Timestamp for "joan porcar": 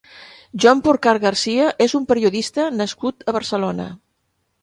0.61-1.13